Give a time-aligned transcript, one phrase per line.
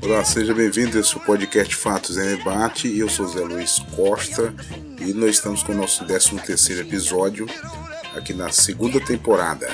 [0.00, 2.96] Olá, seja bem-vindo ao seu podcast Fatos em Debate.
[2.96, 4.54] Eu sou Zé Luiz Costa
[5.00, 7.46] e nós estamos com o nosso 13 terceiro episódio
[8.14, 9.68] aqui na segunda temporada.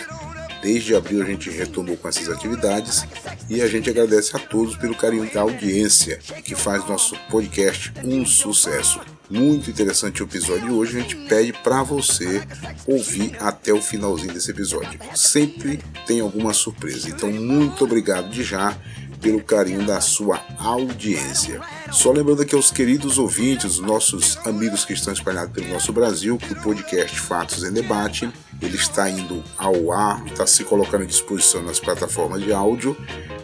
[0.63, 3.07] Desde abril a gente retomou com essas atividades
[3.49, 8.27] e a gente agradece a todos pelo carinho da audiência que faz nosso podcast um
[8.27, 9.01] sucesso.
[9.31, 10.97] Muito interessante o episódio hoje.
[10.97, 12.43] A gente pede para você
[12.87, 14.99] ouvir até o finalzinho desse episódio.
[15.15, 17.11] Sempre tem alguma surpresa.
[17.11, 18.77] Então, muito obrigado de já
[19.21, 21.61] pelo carinho da sua audiência.
[21.91, 26.53] Só lembrando aqui aos queridos ouvintes, nossos amigos que estão espalhados pelo nosso Brasil, que
[26.53, 31.63] o podcast Fatos em Debate ele está indo ao ar, está se colocando à disposição
[31.63, 32.97] nas plataformas de áudio,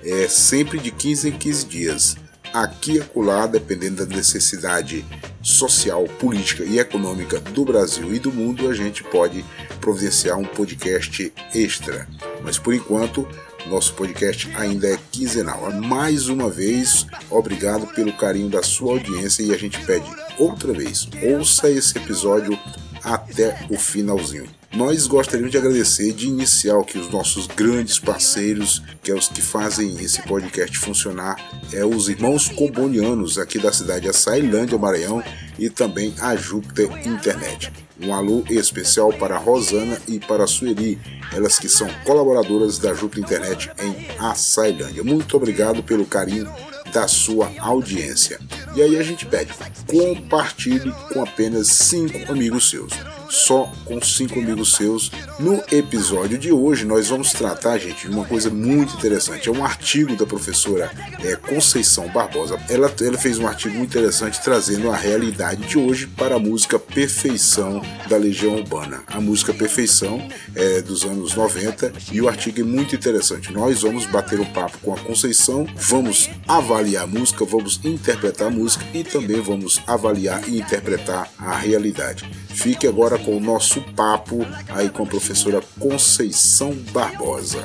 [0.02, 2.16] é sempre de 15 em 15 dias.
[2.52, 5.05] Aqui e acolá, dependendo da necessidade
[5.42, 9.45] social, política e econômica do Brasil e do mundo, a gente pode
[9.80, 12.09] providenciar um podcast extra.
[12.42, 13.27] Mas por enquanto,
[13.67, 15.70] nosso podcast ainda é quinzenal.
[15.73, 20.06] Mais uma vez, obrigado pelo carinho da sua audiência e a gente pede
[20.39, 22.59] outra vez, ouça esse episódio
[23.03, 24.48] até o finalzinho.
[24.77, 29.41] Nós gostaríamos de agradecer de inicial que os nossos grandes parceiros, que é os que
[29.41, 31.36] fazem esse podcast funcionar,
[31.72, 35.22] é os irmãos combonianos aqui da cidade de Açailândia, Maranhão,
[35.61, 37.72] e também a Júpiter Internet.
[38.00, 40.98] Um alô especial para a Rosana e para a Sueli,
[41.33, 45.05] elas que são colaboradoras da Júpiter Internet em Açailândia.
[45.05, 46.53] Muito obrigado pelo carinho
[46.92, 48.41] da sua audiência.
[48.75, 49.53] E aí a gente pede,
[49.86, 52.92] compartilhe com apenas cinco amigos seus
[53.35, 55.11] só com cinco amigos seus.
[55.41, 59.49] No episódio de hoje, nós vamos tratar, gente, de uma coisa muito interessante.
[59.49, 60.91] É um artigo da professora
[61.23, 62.59] é, Conceição Barbosa.
[62.69, 66.79] Ela, ela fez um artigo muito interessante trazendo a realidade de hoje para a música
[66.79, 69.03] Perfeição da Legião Urbana.
[69.09, 73.53] A música Perfeição é dos anos 90 e o artigo é muito interessante.
[73.53, 78.50] Nós vamos bater um papo com a Conceição, vamos avaliar a música, vamos interpretar a
[78.50, 82.25] música e também vamos avaliar e interpretar a realidade.
[82.49, 87.65] Fique agora com o nosso papo aí com a professora Conceição Barbosa.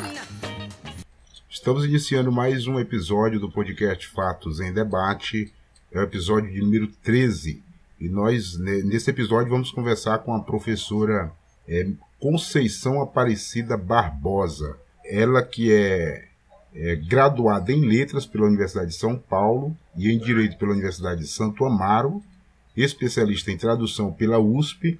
[1.49, 5.53] Estamos iniciando mais um episódio do podcast Fatos em Debate.
[5.91, 7.61] É o episódio de número 13.
[7.99, 11.29] E nós, nesse episódio, vamos conversar com a professora
[11.67, 11.89] é,
[12.21, 14.77] Conceição Aparecida Barbosa.
[15.03, 16.29] Ela que é,
[16.73, 21.27] é graduada em Letras pela Universidade de São Paulo e em Direito pela Universidade de
[21.27, 22.23] Santo Amaro,
[22.77, 24.97] especialista em tradução pela USP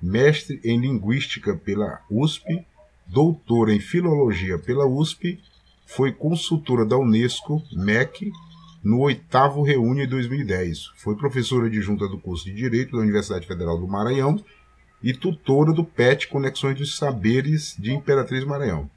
[0.00, 2.64] mestre em Linguística pela USP,
[3.06, 5.40] doutora em Filologia pela USP,
[5.86, 8.32] foi consultora da Unesco, MEC,
[8.82, 10.92] no oitavo Reúne 2010.
[10.96, 14.42] Foi professora adjunta do curso de Direito da Universidade Federal do Maranhão
[15.02, 18.90] e tutora do PET Conexões dos Saberes de Imperatriz Maranhão.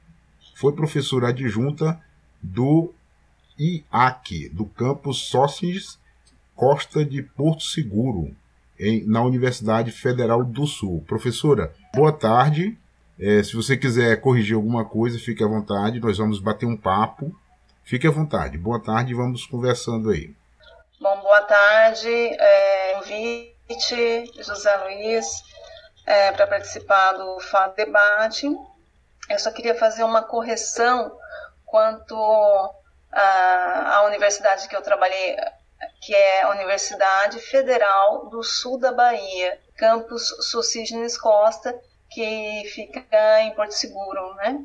[0.54, 2.00] Foi professora adjunta
[2.42, 2.92] do
[3.58, 5.98] IAC, do campus Sócrates
[6.54, 8.36] Costa de Porto Seguro,
[8.80, 11.04] em, na Universidade Federal do Sul.
[11.06, 12.76] Professora, boa tarde.
[13.18, 16.00] É, se você quiser corrigir alguma coisa, fique à vontade.
[16.00, 17.34] Nós vamos bater um papo.
[17.84, 18.56] Fique à vontade.
[18.56, 20.34] Boa tarde, vamos conversando aí.
[20.98, 22.08] Bom, boa tarde.
[22.08, 22.80] É,
[24.42, 25.26] José Luiz,
[26.06, 28.46] é, para participar do Fado Debate.
[29.28, 31.12] Eu só queria fazer uma correção
[31.66, 32.14] quanto
[33.12, 35.36] à, à universidade que eu trabalhei
[36.00, 41.78] que é a Universidade Federal do Sul da Bahia, campus Socígenes Costa,
[42.10, 44.64] que fica em Porto Seguro, né?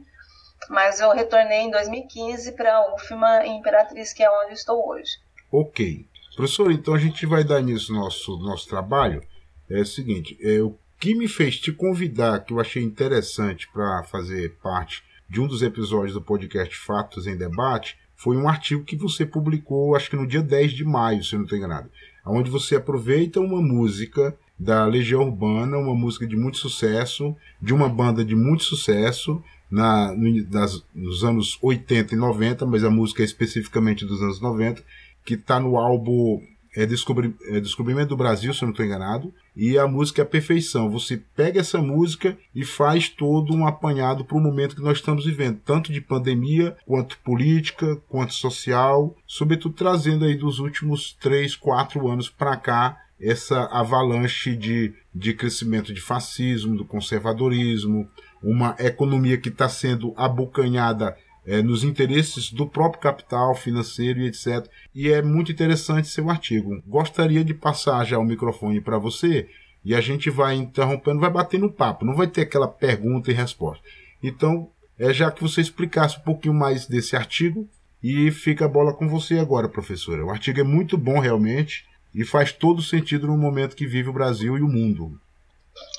[0.69, 5.12] Mas eu retornei em 2015 para a UFMA em Imperatriz, que é onde estou hoje.
[5.51, 6.06] Ok.
[6.35, 9.22] Professor, então a gente vai dar nisso nosso nosso trabalho.
[9.69, 14.03] É o seguinte, é, o que me fez te convidar, que eu achei interessante para
[14.03, 18.96] fazer parte de um dos episódios do podcast Fatos em Debate, foi um artigo que
[18.96, 21.91] você publicou, acho que no dia 10 de maio, se eu não estou enganado,
[22.25, 27.88] onde você aproveita uma música da Legião Urbana, uma música de muito sucesso, de uma
[27.88, 30.11] banda de muito sucesso, na,
[30.50, 34.84] nas, nos anos 80 e 90, mas a música é especificamente dos anos 90,
[35.23, 36.41] que está no álbum
[36.76, 40.23] é, Descobri é Descobrimento do Brasil, se eu não estou enganado, e a música é
[40.23, 40.90] a perfeição.
[40.90, 45.25] Você pega essa música e faz todo um apanhado para o momento que nós estamos
[45.25, 52.07] vivendo, tanto de pandemia, quanto política, quanto social, sobretudo trazendo aí dos últimos três, quatro
[52.09, 58.09] anos para cá essa avalanche de, de crescimento de fascismo, do conservadorismo,
[58.43, 61.16] uma economia que está sendo abocanhada
[61.46, 64.68] é, nos interesses do próprio capital financeiro e etc.
[64.94, 66.82] E é muito interessante seu artigo.
[66.88, 69.47] Gostaria de passar já o microfone para você
[69.84, 73.84] e a gente vai interrompendo, vai batendo papo, não vai ter aquela pergunta e resposta.
[74.22, 77.70] Então, é já que você explicasse um pouquinho mais desse artigo
[78.02, 80.24] E fica a bola com você agora, professora.
[80.24, 84.14] O artigo é muito bom realmente e faz todo sentido no momento que vive o
[84.14, 85.20] Brasil e o mundo.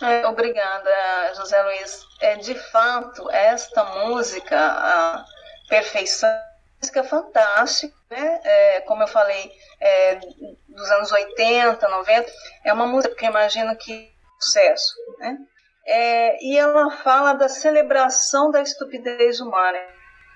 [0.01, 2.07] É, obrigada, José Luiz.
[2.21, 5.25] É, de fato, esta música, a
[5.69, 6.31] Perfeição,
[6.81, 8.41] música fantástica, né?
[8.45, 10.17] É, como eu falei, é,
[10.69, 12.33] dos anos 80, 90,
[12.65, 15.39] é uma música que eu imagino que sucesso, né?
[15.87, 19.79] É, e ela fala da celebração da estupidez humana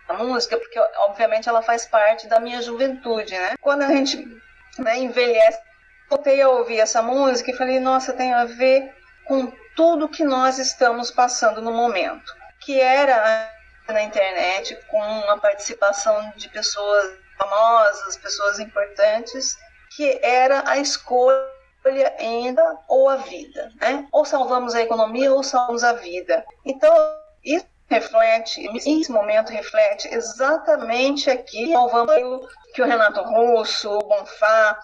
[0.09, 0.79] a música, porque
[1.09, 3.55] obviamente ela faz parte da minha juventude, né?
[3.61, 4.25] Quando a gente
[4.79, 5.61] né, envelhece,
[6.09, 8.93] voltei a ouvir essa música e falei, nossa, tem a ver
[9.25, 13.49] com tudo que nós estamos passando no momento, que era
[13.93, 19.57] na internet com a participação de pessoas famosas, pessoas importantes,
[19.97, 21.47] que era a escolha
[22.19, 24.07] ainda ou a vida, né?
[24.13, 26.45] Ou salvamos a economia ou salvamos a vida.
[26.65, 26.95] Então,
[27.43, 34.79] isso reflete, nesse momento reflete exatamente aqui salvando que o Renato Russo, o Bonfá,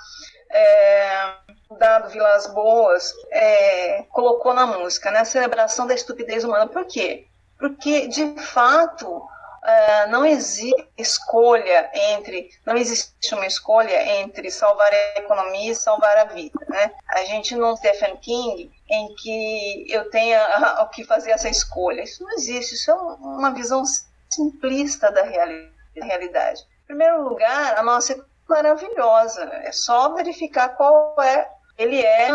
[0.51, 1.35] é,
[1.79, 5.21] Dado Vilas Boas é, colocou na música, né?
[5.21, 6.67] A celebração da estupidez humana.
[6.67, 7.27] Por quê?
[7.59, 9.29] Porque, de fato,
[9.67, 16.17] uh, não existe escolha entre, não existe uma escolha entre salvar a economia e salvar
[16.19, 16.93] a vida, né?
[17.09, 20.41] A gente não Stephen King em que eu tenha
[20.83, 22.03] o que fazer essa escolha.
[22.03, 23.83] Isso não existe, isso é uma visão
[24.31, 26.63] simplista da realidade.
[26.85, 28.17] Em primeiro lugar, a nossa é
[28.49, 32.31] maravilhosa, é só verificar qual é ele é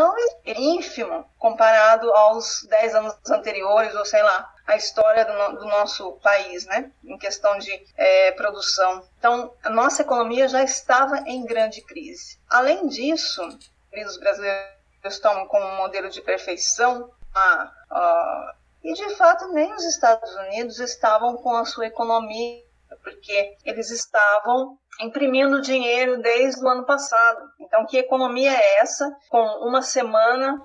[0.45, 6.65] ínfimo comparado aos 10 anos anteriores, ou sei lá, a história do, do nosso país,
[6.65, 9.05] né, em questão de é, produção.
[9.19, 12.39] Então, a nossa economia já estava em grande crise.
[12.49, 13.41] Além disso,
[14.05, 20.33] os brasileiros tomam como modelo de perfeição a, a, e de fato nem os Estados
[20.35, 22.63] Unidos estavam com a sua economia
[23.03, 27.39] porque eles estavam imprimindo dinheiro desde o ano passado.
[27.59, 30.61] Então, que economia é essa com uma semana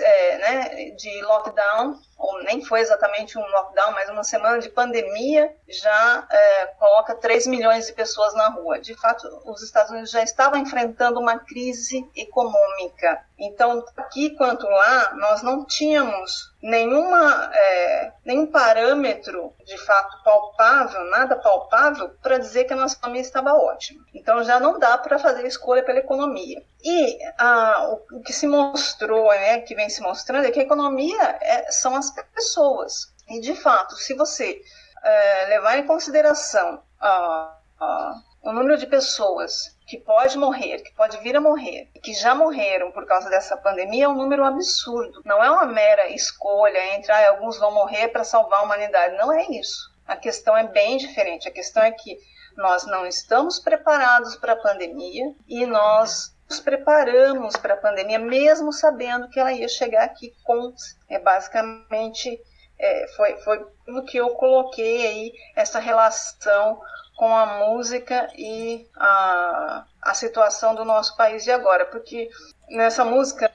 [0.00, 5.54] é, né, de lockdown ou nem foi exatamente um lockdown, mas uma semana de pandemia,
[5.68, 8.78] já é, coloca 3 milhões de pessoas na rua.
[8.78, 13.24] De fato, os Estados Unidos já estavam enfrentando uma crise econômica.
[13.38, 21.36] Então, aqui quanto lá, nós não tínhamos nenhuma, é, nenhum parâmetro de fato palpável, nada
[21.36, 24.04] palpável, para dizer que a nossa economia estava ótima.
[24.14, 26.62] Então, já não dá para fazer escolha pela economia.
[26.84, 31.38] E ah, o, que se mostrou, né, que vem se mostrando, é que a economia
[31.40, 33.14] é, são as pessoas.
[33.26, 34.60] E, de fato, se você
[35.02, 41.16] é, levar em consideração ah, ah, o número de pessoas que pode morrer, que pode
[41.18, 45.22] vir a morrer, que já morreram por causa dessa pandemia, é um número absurdo.
[45.24, 49.16] Não é uma mera escolha entre ah, alguns vão morrer para salvar a humanidade.
[49.16, 49.90] Não é isso.
[50.06, 51.48] A questão é bem diferente.
[51.48, 52.18] A questão é que
[52.56, 58.72] nós não estamos preparados para a pandemia e nós nos preparamos para a pandemia, mesmo
[58.72, 60.74] sabendo que ela ia chegar aqui com,
[61.08, 62.40] é, basicamente,
[62.78, 66.80] é, foi, foi o que eu coloquei aí, essa relação
[67.16, 72.28] com a música e a, a situação do nosso país de agora, porque
[72.68, 73.50] nessa música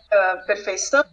[0.46, 1.04] Perfeição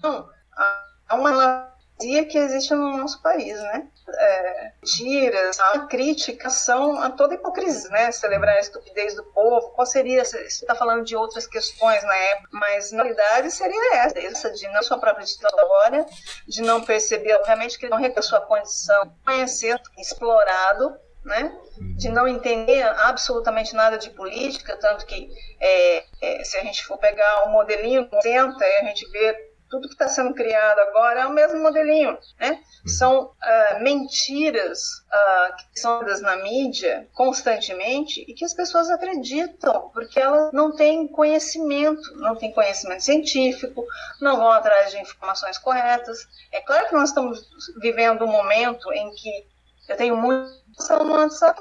[1.09, 3.89] há uma que existe no nosso país, né?
[4.09, 8.13] É, tiras, a crítica são a toda hipocrisia, né?
[8.13, 9.71] Celebrar a estupidez do povo.
[9.71, 10.25] Qual seria?
[10.25, 14.69] Você está falando de outras questões na época, mas na realidade seria essa, essa de
[14.69, 16.07] não sua própria história,
[16.47, 21.53] de não perceber, obviamente, que não requer sua condição, conhecer, explorado, né?
[21.97, 25.29] de não entender absolutamente nada de política, tanto que
[25.61, 29.95] é, é, se a gente for pegar o modelinho 60, a gente vê tudo que
[29.95, 32.51] está sendo criado agora é o mesmo modelinho, né?
[32.51, 32.89] Uhum.
[32.89, 39.91] São uh, mentiras uh, que são dadas na mídia constantemente e que as pessoas acreditam,
[39.93, 43.85] porque elas não têm conhecimento, não têm conhecimento científico,
[44.21, 46.19] não vão atrás de informações corretas.
[46.53, 47.49] É claro que nós estamos
[47.81, 49.47] vivendo um momento em que
[49.89, 50.57] eu tenho muito
[50.91, 51.55] antes a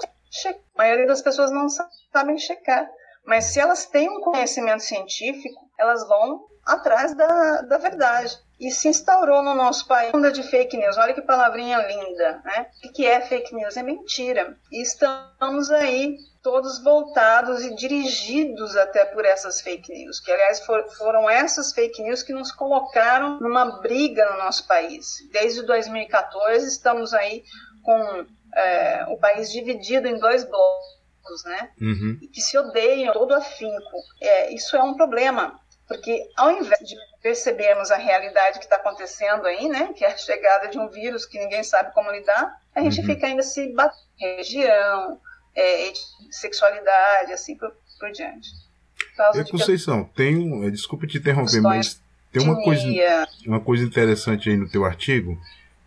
[0.77, 2.89] maioria das pessoas não sabem checar.
[3.25, 8.37] Mas se elas têm um conhecimento científico, elas vão atrás da, da verdade.
[8.59, 10.97] E se instaurou no nosso país onda de fake news.
[10.97, 12.67] Olha que palavrinha linda, né?
[12.85, 13.75] O que é fake news?
[13.75, 14.57] É mentira.
[14.71, 20.87] E estamos aí todos voltados e dirigidos até por essas fake news, que aliás for,
[20.95, 25.17] foram essas fake news que nos colocaram numa briga no nosso país.
[25.31, 27.43] Desde 2014 estamos aí
[27.83, 31.71] com é, o país dividido em dois blocos, né?
[31.81, 32.19] Uhum.
[32.31, 33.97] Que se odeiam todo afinco.
[34.21, 39.45] É, isso é um problema porque ao invés de percebermos a realidade que está acontecendo
[39.45, 42.81] aí, né, que é a chegada de um vírus que ninguém sabe como lidar, a
[42.81, 43.05] gente uhum.
[43.05, 45.19] fica ainda se batendo região,
[45.55, 45.91] é,
[46.31, 48.49] sexualidade, assim por, por diante.
[49.35, 52.01] E, Conceição, tem um, desculpa te interromper, mas
[52.31, 52.83] tem uma coisa,
[53.45, 55.39] uma coisa interessante aí no teu artigo,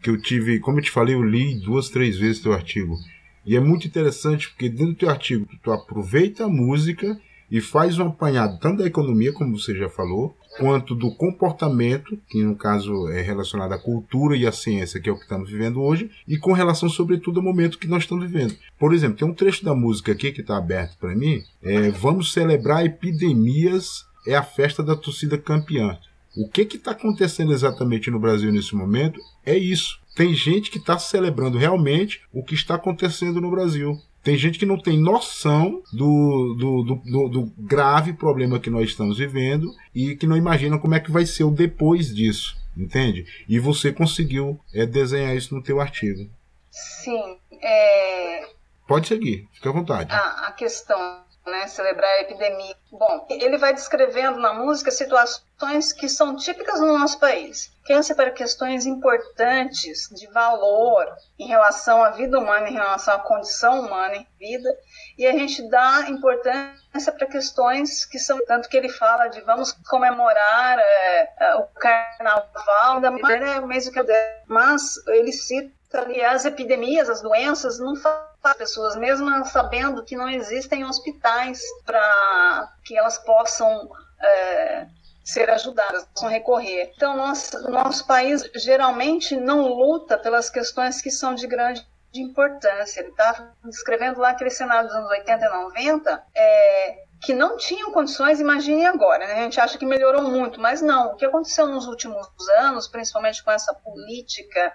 [0.02, 2.96] que eu tive, como eu te falei, eu li duas, três vezes teu artigo.
[3.44, 7.18] E é muito interessante porque dentro do teu artigo tu aproveita a música
[7.50, 12.42] e faz um apanhado tanto da economia, como você já falou, quanto do comportamento, que
[12.42, 15.80] no caso é relacionado à cultura e à ciência, que é o que estamos vivendo
[15.80, 18.56] hoje, e com relação, sobretudo, ao momento que nós estamos vivendo.
[18.78, 22.32] Por exemplo, tem um trecho da música aqui que está aberto para mim: é, Vamos
[22.32, 25.98] celebrar epidemias, é a festa da torcida campeã.
[26.36, 29.98] O que está acontecendo exatamente no Brasil nesse momento é isso.
[30.14, 33.96] Tem gente que está celebrando realmente o que está acontecendo no Brasil.
[34.22, 39.18] Tem gente que não tem noção do, do, do, do, grave problema que nós estamos
[39.18, 43.24] vivendo e que não imagina como é que vai ser o depois disso, entende?
[43.48, 46.28] E você conseguiu é, desenhar isso no teu artigo.
[46.70, 47.38] Sim.
[47.62, 48.48] É...
[48.86, 50.12] Pode seguir, fica à vontade.
[50.12, 52.76] A, a questão né, celebrar a epidemia.
[52.90, 57.70] Bom, ele vai descrevendo na música situações que são típicas no nosso país.
[57.86, 61.06] Pensa para questões importantes de valor
[61.38, 64.68] em relação à vida humana, em relação à condição humana em vida,
[65.16, 69.72] e a gente dá importância para questões que são tanto que ele fala de vamos
[69.88, 73.98] comemorar é, é o carnaval da mulher, mesmo que
[74.46, 80.28] mas ele cita ali as epidemias, as doenças, não faz pessoas, mesmo sabendo que não
[80.28, 83.90] existem hospitais para que elas possam
[84.20, 84.86] é,
[85.24, 86.92] ser ajudadas, possam recorrer.
[86.96, 93.00] Então, nosso, nosso país geralmente não luta pelas questões que são de grande de importância.
[93.00, 97.92] Ele está descrevendo lá aquele cenário dos anos 80 e 90, é, que não tinham
[97.92, 99.26] condições, imagine agora.
[99.26, 99.34] Né?
[99.34, 101.12] A gente acha que melhorou muito, mas não.
[101.12, 102.26] O que aconteceu nos últimos
[102.58, 104.72] anos, principalmente com essa política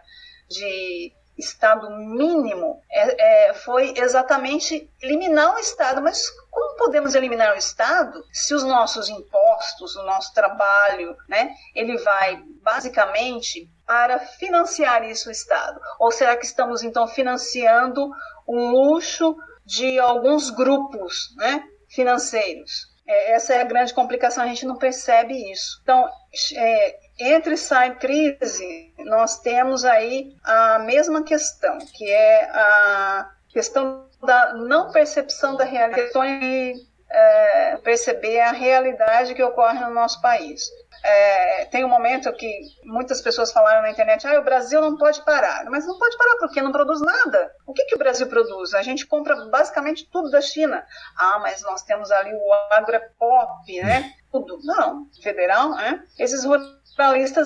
[0.49, 6.01] de Estado mínimo é, é, foi exatamente eliminar o Estado.
[6.01, 11.97] Mas como podemos eliminar o Estado se os nossos impostos, o nosso trabalho, né, ele
[11.97, 15.79] vai basicamente para financiar isso o Estado?
[15.99, 18.09] Ou será que estamos então financiando
[18.45, 19.35] o luxo
[19.65, 22.93] de alguns grupos né, financeiros?
[23.05, 25.79] É, essa é a grande complicação, a gente não percebe isso.
[25.83, 26.07] Então,
[26.55, 34.53] é, entre sai crise, nós temos aí a mesma questão, que é a questão da
[34.53, 36.73] não percepção da realidade e
[37.13, 40.67] é, perceber a realidade que ocorre no nosso país.
[41.03, 45.23] É, tem um momento que muitas pessoas falaram na internet, ah, o Brasil não pode
[45.23, 45.65] parar.
[45.65, 47.51] Mas não pode parar porque não produz nada.
[47.67, 48.73] O que, que o Brasil produz?
[48.73, 50.83] A gente compra basicamente tudo da China.
[51.17, 54.13] Ah, mas nós temos ali o agropop, né?
[54.31, 54.59] Tudo.
[54.63, 56.03] Não, federal, né?
[56.17, 56.43] Esses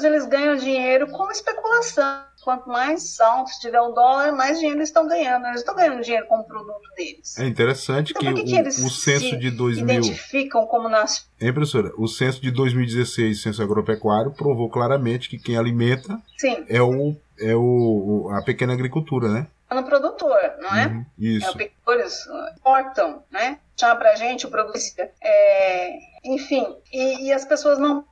[0.04, 5.06] eles ganham dinheiro com especulação quanto mais alto estiver o dólar, mais dinheiro eles estão
[5.06, 5.48] ganhando.
[5.48, 7.38] Eles estão ganhando dinheiro com o produto deles.
[7.38, 9.84] É interessante então, que, que, o, o censo de 2000...
[9.84, 11.30] identificam como nacional.
[11.42, 16.64] É, professora, o censo de 2016, censo agropecuário, provou claramente que quem alimenta Sim.
[16.70, 19.48] é, o, é o, a pequena agricultura, né?
[19.70, 20.88] É no produtor, não é?
[20.88, 21.48] Uhum, isso.
[21.48, 23.60] É, os pecuários importam, né?
[23.76, 24.80] Chama pra gente o produto.
[25.22, 28.06] É, enfim, e, e as pessoas não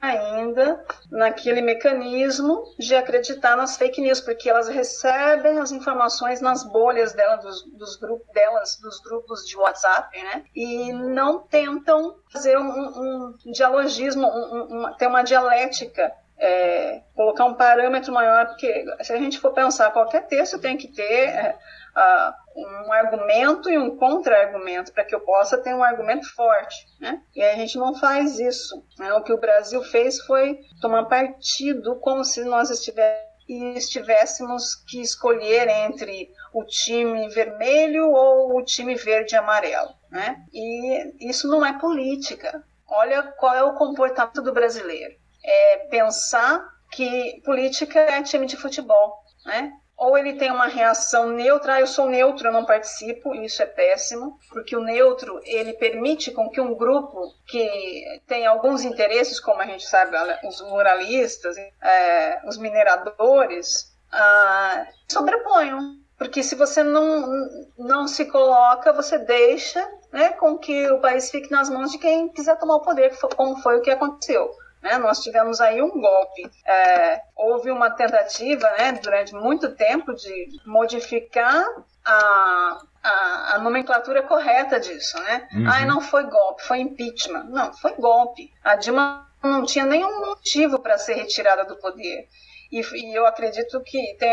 [0.00, 7.12] ainda naquele mecanismo de acreditar nas fake news, porque elas recebem as informações nas bolhas
[7.12, 10.44] dela, dos, dos grupos delas, dos grupos de WhatsApp, né?
[10.54, 18.12] E não tentam fazer um, um, dialogismo, um, ter uma dialética é, colocar um parâmetro
[18.12, 21.58] maior, porque se a gente for pensar, qualquer texto tem que ter é,
[21.96, 27.22] uh, um argumento e um contra-argumento para que eu possa ter um argumento forte, né?
[27.34, 28.84] E a gente não faz isso.
[28.98, 29.12] Né?
[29.14, 36.30] O que o Brasil fez foi tomar partido como se nós estivéssemos que escolher entre
[36.52, 40.42] o time vermelho ou o time verde e amarelo, né?
[40.52, 42.62] E isso não é política.
[42.88, 45.14] Olha qual é o comportamento do brasileiro.
[45.44, 49.72] É pensar que política é time de futebol, né?
[49.98, 53.60] Ou ele tem uma reação neutra, ah, eu sou neutro, eu não participo, e isso
[53.60, 59.40] é péssimo, porque o neutro, ele permite com que um grupo que tem alguns interesses,
[59.40, 65.98] como a gente sabe, os ruralistas, é, os mineradores, ah, sobreponham.
[66.16, 67.28] Porque se você não,
[67.76, 72.28] não se coloca, você deixa né, com que o país fique nas mãos de quem
[72.28, 74.50] quiser tomar o poder, como foi o que aconteceu.
[74.82, 74.96] Né?
[74.98, 76.50] Nós tivemos aí um golpe.
[76.64, 81.64] É, houve uma tentativa, né, durante muito tempo, de modificar
[82.04, 85.48] a, a, a, nomenclatura correta disso, né?
[85.52, 85.68] Uhum.
[85.68, 87.44] Ah, não foi golpe, foi impeachment.
[87.44, 88.50] Não, foi golpe.
[88.64, 92.28] A Dilma não tinha nenhum motivo para ser retirada do poder.
[92.70, 94.30] E, e, eu acredito que, tem,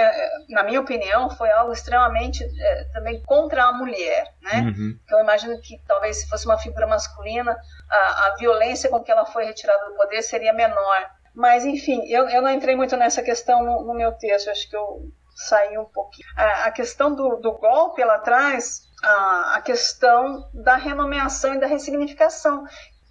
[0.50, 4.34] na minha opinião, foi algo extremamente é, também contra a mulher.
[4.42, 4.62] Né?
[4.62, 5.00] Uhum.
[5.10, 7.58] Eu imagino que talvez se fosse uma figura masculina,
[7.90, 11.10] a, a violência com que ela foi retirada do poder seria menor.
[11.34, 14.76] Mas, enfim, eu, eu não entrei muito nessa questão no, no meu texto, acho que
[14.76, 16.28] eu sair um pouquinho.
[16.36, 21.68] A, a questão do, do, golpe, ela traz a, a questão da renomeação e da
[21.68, 22.66] ressignificação,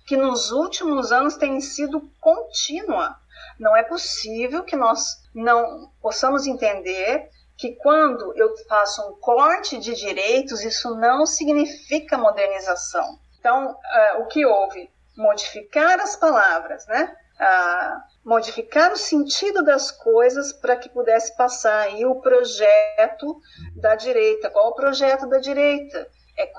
[0.06, 3.16] que nos últimos anos tem sido contínua.
[3.58, 9.94] Não é possível que nós não possamos entender que quando eu faço um corte de
[9.94, 13.18] direitos, isso não significa modernização.
[13.38, 14.90] Então, uh, o que houve?
[15.16, 17.14] Modificar as palavras, né?
[17.40, 23.40] Uh, modificar o sentido das coisas para que pudesse passar aí o projeto
[23.76, 24.50] da direita.
[24.50, 26.08] Qual o projeto da direita?
[26.36, 26.50] É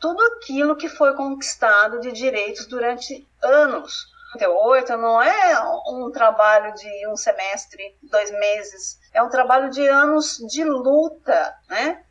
[0.00, 4.12] tudo aquilo que foi conquistado de direitos durante anos.
[4.34, 10.38] 38 não é um trabalho de um semestre, dois meses, é um trabalho de anos
[10.48, 12.02] de luta, né?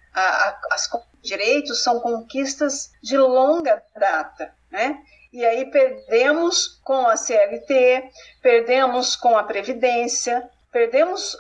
[0.72, 0.90] As
[1.22, 4.98] direitos são conquistas de longa data, né?
[5.32, 8.12] E aí perdemos com a CLT,
[8.42, 11.36] perdemos com a Previdência, perdemos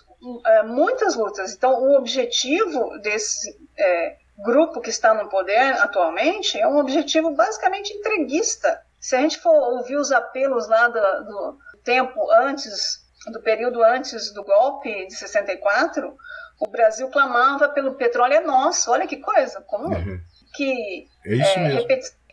[0.46, 1.54] é, muitas lutas.
[1.54, 7.94] Então, o objetivo desse é, grupo que está no poder atualmente é um objetivo basicamente
[7.94, 8.82] entreguista.
[9.04, 14.32] Se a gente for ouvir os apelos lá do, do tempo antes, do período antes
[14.32, 16.16] do golpe de 64,
[16.58, 18.90] o Brasil clamava pelo petróleo é nosso.
[18.90, 19.94] Olha que coisa comum.
[19.94, 20.22] Uhum.
[20.56, 21.88] Que é isso é, mesmo.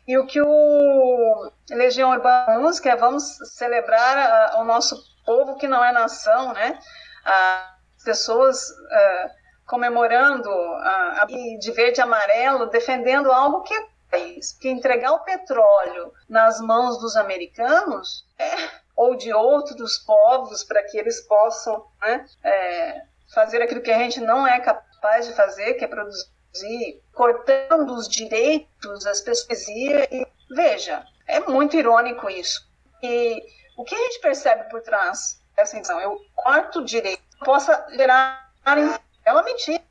[0.07, 3.25] E o que o Legião Urbana Música é vamos
[3.57, 4.97] celebrar a, o nosso
[5.27, 6.79] povo que não é nação, né?
[7.25, 9.31] As pessoas uh,
[9.67, 11.27] comemorando a,
[11.59, 14.53] de verde e amarelo, defendendo algo que é país.
[14.53, 20.99] Que entregar o petróleo nas mãos dos americanos é, ou de outros povos para que
[20.99, 23.03] eles possam né, é,
[23.35, 28.09] fazer aquilo que a gente não é capaz de fazer, que é produzir cortando os
[28.09, 29.69] direitos das pessoas.
[29.69, 32.69] E veja, é muito irônico isso.
[33.03, 33.43] E
[33.77, 36.01] o que a gente percebe por trás dessa intenção?
[36.01, 38.51] Eu corto o direito, possa gerar.
[39.25, 39.83] É uma mentira.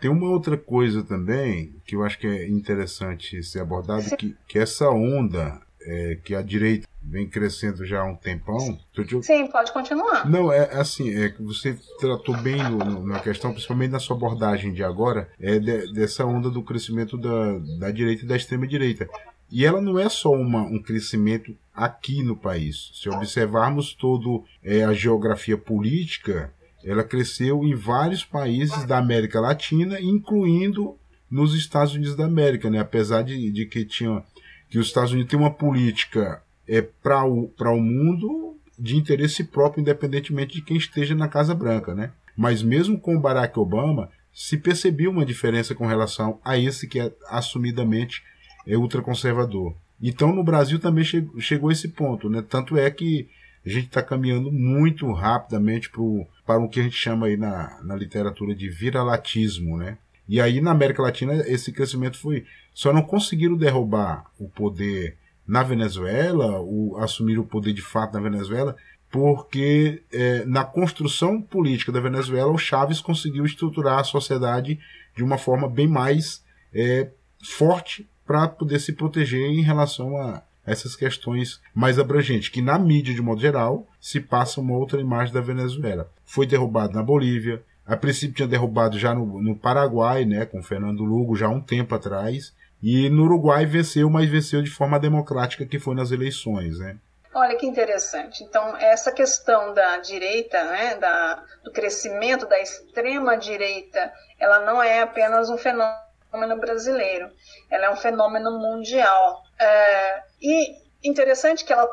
[0.00, 4.58] Tem uma outra coisa também que eu acho que é interessante ser abordado, que, que
[4.58, 8.78] essa onda é, que a direita vem crescendo já há um tempão.
[9.22, 10.28] Sim, pode continuar.
[10.28, 14.72] Não, é assim, é que você tratou bem no, na questão, principalmente na sua abordagem
[14.72, 19.08] de agora, é de, dessa onda do crescimento da, da direita e da extrema direita.
[19.50, 22.90] E ela não é só uma, um crescimento aqui no país.
[22.92, 26.52] Se observarmos toda é, a geografia política,
[26.84, 30.96] ela cresceu em vários países da América Latina, incluindo
[31.30, 32.78] nos Estados Unidos da América, né?
[32.78, 34.22] apesar de, de que tinha
[34.70, 39.80] que os Estados Unidos têm uma política é, para o, o mundo de interesse próprio,
[39.80, 41.94] independentemente de quem esteja na Casa Branca.
[41.94, 42.12] Né?
[42.36, 47.12] Mas mesmo com Barack Obama, se percebeu uma diferença com relação a esse que é
[47.28, 48.22] assumidamente
[48.66, 49.74] é ultraconservador.
[50.00, 52.28] Então no Brasil também chegou, chegou esse ponto.
[52.28, 52.44] Né?
[52.46, 53.28] Tanto é que
[53.68, 57.78] a gente está caminhando muito rapidamente pro, para o que a gente chama aí na,
[57.82, 59.98] na literatura de viralatismo, né?
[60.28, 62.44] E aí na América Latina esse crescimento foi.
[62.74, 68.20] Só não conseguiram derrubar o poder na Venezuela, o, assumir o poder de fato na
[68.20, 68.76] Venezuela,
[69.10, 74.78] porque é, na construção política da Venezuela o Chávez conseguiu estruturar a sociedade
[75.16, 77.10] de uma forma bem mais é,
[77.42, 83.14] forte para poder se proteger em relação a essas questões mais abrangentes, que na mídia
[83.14, 86.10] de modo geral se passa uma outra imagem da Venezuela.
[86.24, 91.04] Foi derrubado na Bolívia, a princípio tinha derrubado já no, no Paraguai, né, com Fernando
[91.04, 92.52] Lugo, já há um tempo atrás.
[92.82, 96.96] E no Uruguai venceu, mas venceu de forma democrática, que foi nas eleições, né?
[97.34, 98.44] Olha que interessante.
[98.44, 105.00] Então, essa questão da direita, né, da, do crescimento da extrema direita, ela não é
[105.00, 107.30] apenas um fenômeno brasileiro,
[107.70, 109.42] ela é um fenômeno mundial.
[109.58, 111.88] É, e interessante que ela,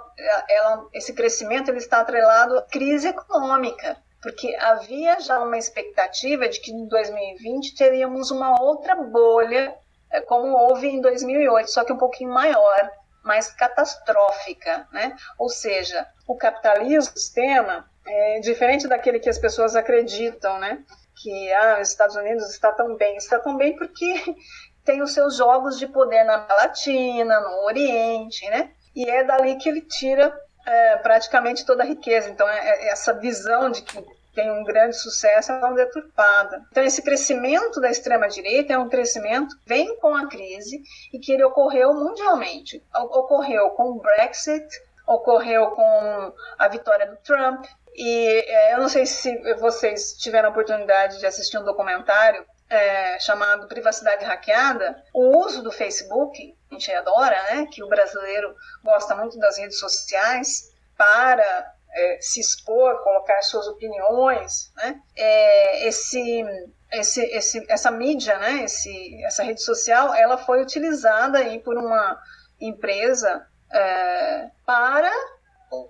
[0.50, 6.60] ela, esse crescimento ele está atrelado à crise econômica porque havia já uma expectativa de
[6.60, 9.72] que em 2020 teríamos uma outra bolha,
[10.12, 12.92] é, como houve em 2008, só que um pouquinho maior,
[13.24, 15.16] mais catastrófica, né?
[15.38, 20.84] Ou seja, o capitalismo, o sistema, é diferente daquele que as pessoas acreditam, né?
[21.22, 24.36] Que ah, os Estados Unidos está tão bem, está tão bem porque
[24.86, 28.72] tem os seus jogos de poder na Latina, no Oriente, né?
[28.96, 30.34] E é dali que ele tira
[30.66, 32.30] é, praticamente toda a riqueza.
[32.30, 36.62] Então, é, é, essa visão de que tem um grande sucesso é uma deturpada.
[36.70, 41.32] Então, esse crescimento da extrema-direita é um crescimento que vem com a crise e que
[41.32, 42.84] ele ocorreu mundialmente.
[42.94, 44.68] Ocorreu com o Brexit,
[45.08, 47.66] ocorreu com a vitória do Trump,
[47.98, 53.20] E é, eu não sei se vocês tiveram a oportunidade de assistir um documentário é,
[53.20, 55.04] chamado Privacidade Hackeada.
[55.14, 57.68] O uso do Facebook, a gente adora, né?
[57.72, 64.72] Que o brasileiro gosta muito das redes sociais para é, se expor, colocar suas opiniões,
[64.76, 65.00] né?
[65.16, 66.44] É, esse,
[66.92, 68.64] esse, esse, essa mídia, né?
[68.64, 72.20] Esse, essa rede social, ela foi utilizada aí por uma
[72.60, 75.12] empresa é, para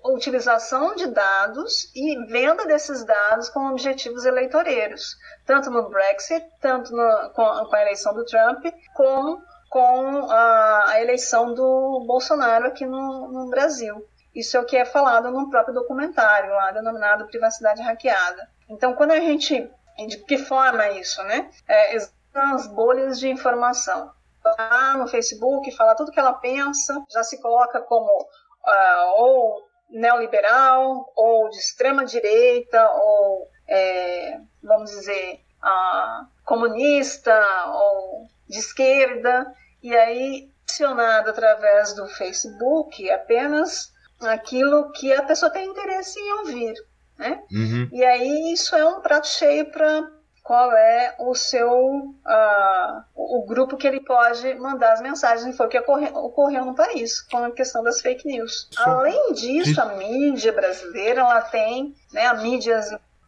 [0.06, 7.30] utilização de dados e venda desses dados com objetivos eleitoreiros, tanto no Brexit, tanto no,
[7.34, 13.28] com, com, a eleição do Trump, como com a, a eleição do Bolsonaro aqui no,
[13.28, 14.06] no, Brasil.
[14.34, 18.50] Isso é o que é falado no próprio documentário, lá denominado Privacidade Hackeada.
[18.70, 19.70] Então, quando a gente.
[20.08, 21.50] De que forma é isso, né?
[21.68, 21.96] É,
[22.34, 24.12] as bolhas de informação.
[24.44, 28.28] Lá no Facebook, fala tudo que ela pensa, já se coloca como
[28.66, 38.60] uh, ou neoliberal, ou de extrema direita, ou, é, vamos dizer, uh, comunista, ou de
[38.60, 39.46] esquerda,
[39.82, 46.74] e aí acionado através do Facebook apenas aquilo que a pessoa tem interesse em ouvir.
[47.18, 47.44] Né?
[47.52, 47.90] Uhum.
[47.94, 50.12] E aí isso é um prato cheio para
[50.46, 55.66] qual é o seu uh, o grupo que ele pode mandar as mensagens e foi
[55.66, 58.68] o que ocorreu, ocorreu no país com a questão das fake news.
[58.70, 58.84] Só...
[58.84, 62.80] Além disso, a mídia brasileira ela tem né, a mídia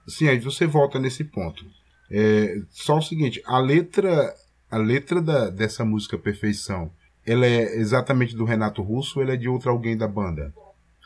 [0.07, 1.65] Sim, aí você volta nesse ponto.
[2.11, 4.35] É, só o seguinte, a letra
[4.69, 6.91] a letra da, dessa música Perfeição,
[7.25, 10.53] ela é exatamente do Renato Russo ou ela é de outro alguém da banda?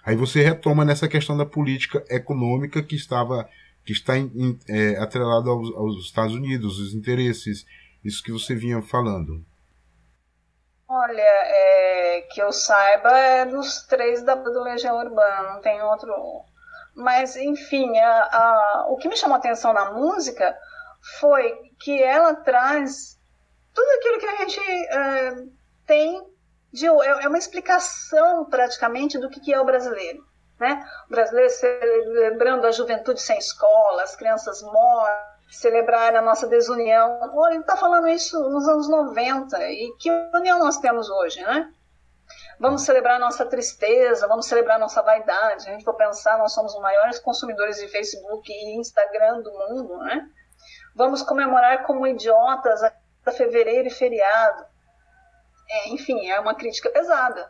[0.03, 3.47] Aí você retoma nessa questão da política econômica que estava
[3.85, 7.65] que está em, em, é, atrelado aos, aos, Estados Unidos, os interesses,
[8.03, 9.43] isso que você vinha falando.
[10.87, 16.13] Olha, é, que eu saiba é dos três da do Legião Urbana, não tem outro.
[16.93, 20.57] Mas, enfim, a, a, o que me chamou a atenção na música
[21.19, 23.17] foi que ela traz
[23.73, 25.35] tudo aquilo que a gente é,
[25.87, 26.21] tem
[26.73, 26.85] de.
[26.85, 30.30] É, é uma explicação praticamente do que, que é o brasileiro
[30.61, 30.87] né?
[31.07, 37.19] O brasileiro celebrando a juventude sem escola, as crianças mortas, celebrar a nossa desunião.
[37.49, 39.59] Ele está falando isso nos anos 90.
[39.71, 41.73] E que união nós temos hoje, né?
[42.59, 45.67] Vamos celebrar nossa tristeza, vamos celebrar nossa vaidade.
[45.67, 49.97] A gente for pensar, nós somos os maiores consumidores de Facebook e Instagram do mundo,
[49.97, 50.29] né?
[50.95, 54.63] Vamos comemorar como idiotas a fevereiro e feriado.
[55.67, 57.49] É, enfim, é uma crítica pesada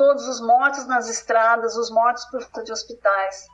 [0.00, 3.46] todos os mortos nas estradas, os mortos por falta de hospitais.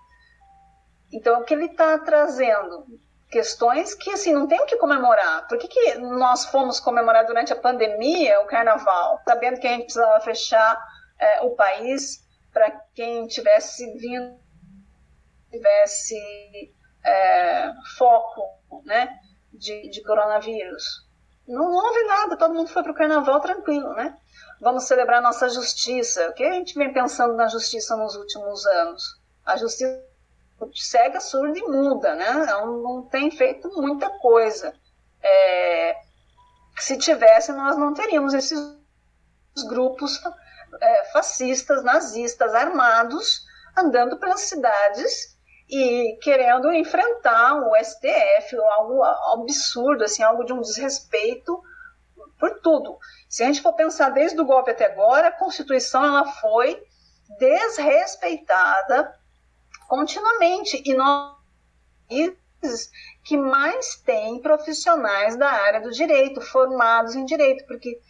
[1.13, 2.87] Então, o que ele está trazendo?
[3.29, 5.49] Questões que, assim, não tem o que comemorar.
[5.49, 9.87] Por que, que nós fomos comemorar durante a pandemia o carnaval, sabendo que a gente
[9.87, 10.81] precisava fechar
[11.19, 14.39] é, o país para quem tivesse vindo,
[15.51, 16.17] tivesse
[17.05, 19.19] é, foco, né,
[19.53, 21.05] de, de coronavírus?
[21.49, 24.17] Não, houve nada, todo mundo foi para o carnaval tranquilo, né?
[24.61, 26.29] Vamos celebrar nossa justiça.
[26.29, 29.21] O que a gente vem pensando na justiça nos últimos anos?
[29.45, 30.05] A justiça
[30.75, 32.33] cega, surda e muda, né?
[32.47, 34.75] Não, não tem feito muita coisa.
[35.23, 35.97] É,
[36.79, 38.59] se tivesse, nós não teríamos esses
[39.69, 40.21] grupos
[40.81, 43.45] é, fascistas, nazistas, armados,
[43.77, 45.37] andando pelas cidades
[45.69, 51.61] e querendo enfrentar o STF, algo absurdo, assim, algo de um desrespeito
[52.39, 52.99] por tudo.
[53.37, 56.83] Se a gente for pensar desde o golpe até agora, a Constituição ela foi
[57.39, 59.15] desrespeitada
[59.87, 61.37] continuamente e nós
[63.23, 68.01] que mais tem profissionais da área do direito formados em direito, porque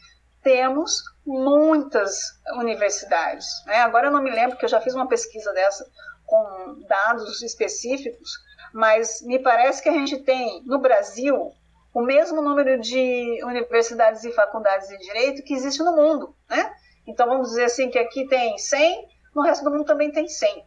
[0.45, 3.49] temos muitas universidades.
[3.67, 3.79] Né?
[3.79, 5.91] Agora eu não me lembro que eu já fiz uma pesquisa dessa
[6.25, 8.31] com dados específicos,
[8.73, 11.53] mas me parece que a gente tem no Brasil
[11.97, 16.71] o mesmo número de universidades e faculdades de direito que existe no mundo, né?
[17.07, 20.63] Então vamos dizer assim que aqui tem 100, no resto do mundo também tem 100.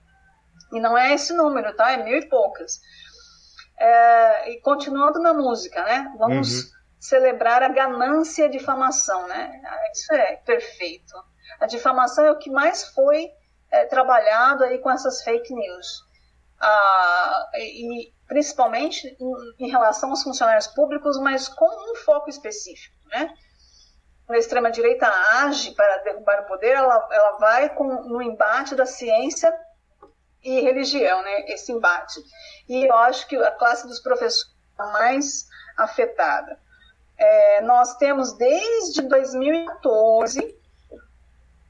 [0.73, 1.91] E não é esse número, tá?
[1.91, 2.81] É mil e poucas.
[3.77, 6.11] É, e continuando na música, né?
[6.17, 6.71] Vamos uhum.
[6.99, 9.61] celebrar a ganância e difamação, né?
[9.63, 11.13] Ah, isso é perfeito.
[11.59, 13.29] A difamação é o que mais foi
[13.69, 16.03] é, trabalhado aí com essas fake news.
[16.59, 23.33] Ah, e, principalmente em, em, relação aos funcionários públicos, mas com um foco específico, né?
[24.29, 25.07] A extrema-direita
[25.41, 29.51] age para derrubar o poder, ela, ela vai com, no embate da ciência
[30.43, 31.45] e religião, né?
[31.47, 32.21] Esse embate.
[32.69, 36.59] E eu acho que a classe dos professores é mais afetada.
[37.17, 40.55] É, nós temos desde 2014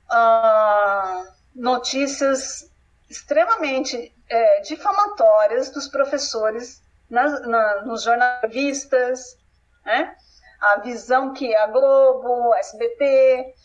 [0.10, 1.24] ah,
[1.56, 2.70] notícias
[3.10, 9.38] extremamente é, difamatórias dos professores nas, na, nos jornalistas,
[9.84, 10.16] né?
[10.62, 13.56] a visão que a Globo, SBT,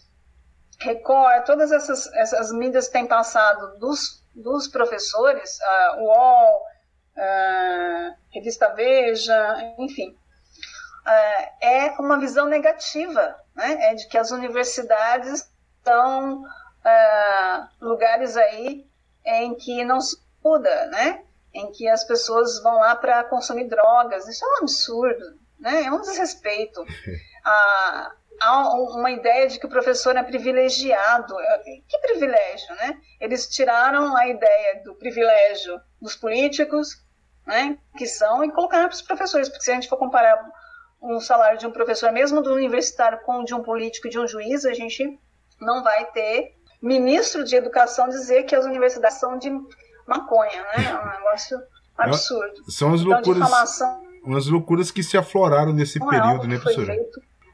[0.80, 6.62] Record, todas essas, essas mídias têm passado dos, dos professores, a UOL,
[8.32, 10.16] Revista Veja, enfim,
[11.60, 13.90] é uma visão negativa, né?
[13.90, 15.48] é de que as universidades
[15.84, 16.44] são
[17.80, 18.86] lugares aí
[19.24, 21.24] em que não se muda, né?
[21.54, 24.26] em que as pessoas vão lá para consumir drogas.
[24.26, 25.24] Isso é um absurdo,
[25.58, 25.84] né?
[25.84, 26.84] é um desrespeito.
[27.46, 28.10] Ah,
[28.40, 31.36] há uma ideia de que o professor é privilegiado.
[31.86, 32.98] Que privilégio, né?
[33.20, 37.04] Eles tiraram a ideia do privilégio dos políticos,
[37.46, 40.42] né, que são, e colocaram para os professores, porque se a gente for comparar
[41.02, 44.18] um salário de um professor, mesmo do universitário, com o de um político e de
[44.18, 45.18] um juiz, a gente
[45.60, 49.50] não vai ter ministro de educação dizer que as universidades são de
[50.06, 50.84] maconha, né?
[50.84, 51.58] É um negócio
[51.96, 52.70] absurdo.
[52.70, 56.88] São as então, loucuras, difamação, umas loucuras que se afloraram nesse é período, né, professor?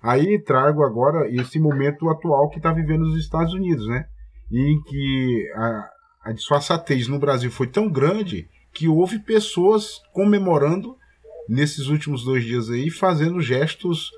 [0.02, 4.06] Aí trago agora esse momento atual que está vivendo os Estados Unidos, né?
[4.50, 5.90] Em que a,
[6.24, 10.96] a disfarçatez no Brasil foi tão grande que houve pessoas comemorando
[11.48, 14.10] nesses últimos dois dias aí, fazendo gestos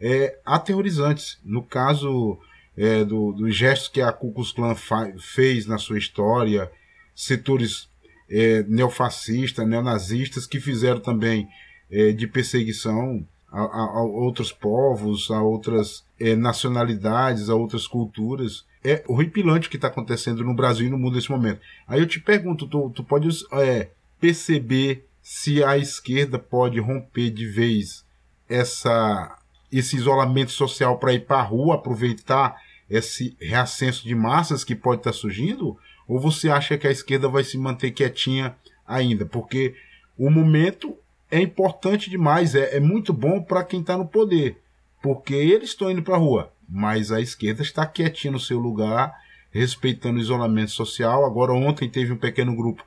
[0.00, 1.38] é, aterrorizantes.
[1.44, 2.38] No caso
[2.78, 4.74] é, do, dos gestos que a Ku Klux Klan
[5.18, 6.70] fez na sua história,
[7.14, 7.88] setores
[8.30, 11.48] é, neofascistas, neonazistas que fizeram também
[11.90, 18.64] é, de perseguição a, a, a, outros povos, a outras é, nacionalidades, a outras culturas.
[18.84, 21.60] É horripilante o que está acontecendo no Brasil e no mundo nesse momento.
[21.86, 23.88] Aí eu te pergunto, tu, tu pode é,
[24.20, 28.04] perceber se a esquerda pode romper de vez
[28.48, 29.36] essa,
[29.72, 32.56] esse isolamento social para ir para a rua, aproveitar
[32.88, 35.78] esse reascenso de massas que pode estar tá surgindo?
[36.06, 39.26] Ou você acha que a esquerda vai se manter quietinha ainda?
[39.26, 39.74] Porque
[40.18, 40.96] o momento
[41.30, 44.56] é importante demais, é, é muito bom para quem está no poder,
[45.02, 49.14] porque eles estão indo para a rua, mas a esquerda está quietinha no seu lugar,
[49.50, 51.24] respeitando o isolamento social.
[51.24, 52.84] Agora, ontem teve um pequeno grupo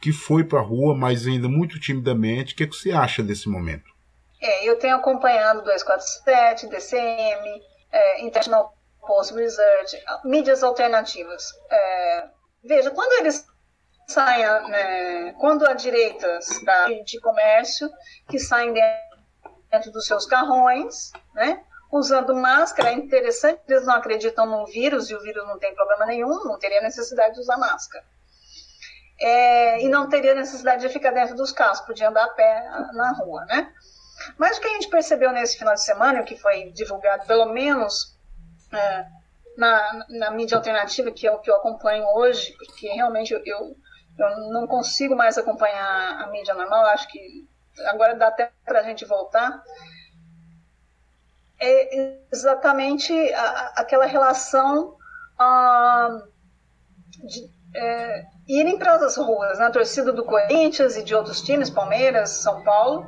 [0.00, 2.54] que foi para a rua, mas ainda muito timidamente.
[2.54, 3.84] O que, é que você acha desse momento?
[4.40, 7.62] É, eu tenho acompanhado 247, DCM,
[7.92, 8.24] é,
[9.06, 11.44] Post Research, mídias alternativas.
[11.70, 12.28] É,
[12.64, 13.46] veja, quando eles
[14.08, 17.90] saem, né, quando há direitas da, de comércio
[18.28, 18.72] que saem
[19.70, 25.14] dentro dos seus carrões, né, usando máscara, é interessante, eles não acreditam no vírus e
[25.14, 28.04] o vírus não tem problema nenhum, não teria necessidade de usar máscara
[29.22, 33.12] é, e não teria necessidade de ficar dentro dos carros, podia andar a pé na
[33.12, 33.72] rua, né?
[34.36, 37.46] Mas o que a gente percebeu nesse final de semana, o que foi divulgado pelo
[37.46, 38.18] menos
[38.72, 39.06] é,
[39.56, 43.76] na, na mídia alternativa, que é o que eu acompanho hoje, porque realmente eu, eu,
[44.18, 47.46] eu não consigo mais acompanhar a mídia normal, acho que
[47.86, 49.62] agora dá até para a gente voltar,
[51.60, 54.96] é exatamente a, aquela relação
[55.38, 56.22] ah,
[57.24, 59.70] de, é, irem para as ruas, na né?
[59.70, 63.06] torcida do Corinthians e de outros times, Palmeiras, São Paulo,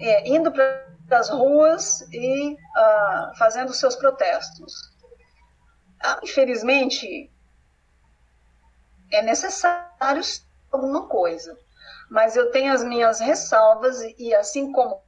[0.00, 4.72] é, indo para as ruas e uh, fazendo seus protestos.
[6.02, 7.30] Ah, infelizmente,
[9.12, 10.22] é necessário
[10.70, 11.56] alguma coisa,
[12.10, 15.02] mas eu tenho as minhas ressalvas e, e assim como,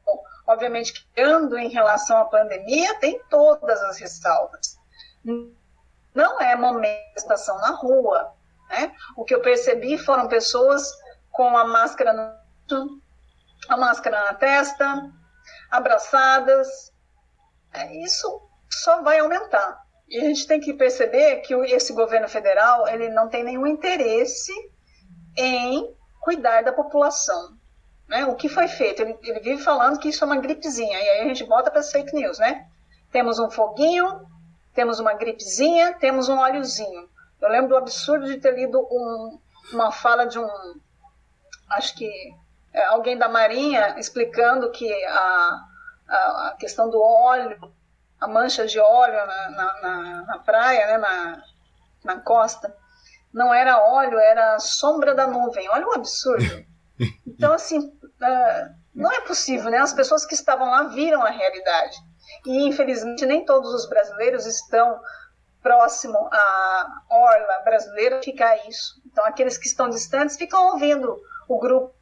[0.46, 4.78] obviamente, ando em relação à pandemia, tem todas as ressalvas.
[6.14, 8.32] Não é momento de estação na rua,
[8.70, 8.94] né?
[9.16, 10.90] O que eu percebi foram pessoas
[11.32, 12.12] com a máscara
[12.68, 13.02] no,
[13.68, 15.12] a máscara na testa,
[15.70, 16.92] abraçadas.
[17.72, 19.84] É, isso só vai aumentar.
[20.08, 24.52] E a gente tem que perceber que esse governo federal ele não tem nenhum interesse
[25.36, 27.56] em cuidar da população.
[28.08, 28.24] Né?
[28.26, 29.02] O que foi feito?
[29.02, 31.80] Ele, ele vive falando que isso é uma gripezinha, e aí a gente bota para
[31.80, 32.68] as fake news, né?
[33.10, 34.26] Temos um foguinho,
[34.74, 37.08] temos uma gripezinha, temos um óleozinho.
[37.40, 39.38] Eu lembro do absurdo de ter lido um,
[39.72, 40.48] uma fala de um,
[41.70, 42.08] acho que
[42.84, 45.60] alguém da Marinha explicando que a,
[46.08, 47.72] a, a, questão do óleo,
[48.20, 51.42] a mancha de óleo na, na, na, na praia, né, na,
[52.04, 52.74] na costa,
[53.32, 55.68] não era óleo, era sombra da nuvem.
[55.68, 56.44] Olha o absurdo.
[57.26, 59.76] Então, assim, uh, não é possível, né?
[59.76, 61.94] As pessoas que estavam lá viram a realidade.
[62.46, 64.98] E, infelizmente, nem todos os brasileiros estão
[65.62, 68.94] próximo à orla brasileira ficar isso.
[69.04, 71.94] Então, aqueles que estão distantes ficam ouvindo o grupo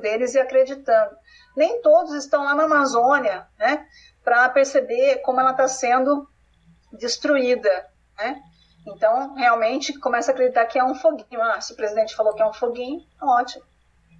[0.00, 1.16] deles e acreditando.
[1.56, 3.86] Nem todos estão lá na Amazônia, né,
[4.22, 6.28] para perceber como ela está sendo
[6.92, 8.42] destruída, né?
[8.86, 11.40] Então, realmente, começa a acreditar que é um foguinho.
[11.42, 13.64] Ah, se o presidente falou que é um foguinho, ótimo.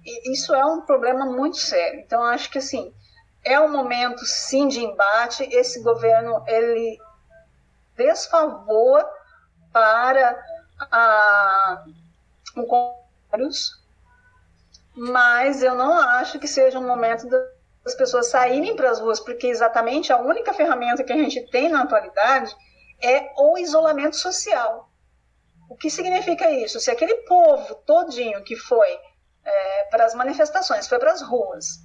[0.03, 1.99] E isso é um problema muito sério.
[1.99, 2.93] Então, acho que, assim,
[3.43, 5.43] é um momento, sim, de embate.
[5.51, 6.99] Esse governo, ele
[7.95, 9.05] desfavor
[9.71, 10.43] para
[10.91, 11.85] a,
[12.55, 13.84] o Congresso,
[14.95, 19.47] mas eu não acho que seja um momento das pessoas saírem para as ruas, porque
[19.47, 22.55] exatamente a única ferramenta que a gente tem na atualidade
[23.03, 24.89] é o isolamento social.
[25.69, 26.79] O que significa isso?
[26.79, 28.99] Se aquele povo todinho que foi
[29.43, 31.79] é, para as manifestações, foi para as ruas,